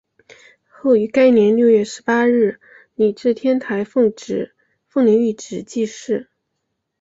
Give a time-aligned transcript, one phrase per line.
[0.67, 2.59] 后于该年六月十八日
[2.95, 4.11] 礼置天台奉
[4.95, 6.31] 领玉旨济世。